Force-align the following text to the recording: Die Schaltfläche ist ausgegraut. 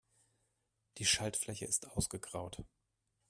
Die 0.97 1.05
Schaltfläche 1.05 1.65
ist 1.65 1.87
ausgegraut. 1.91 2.63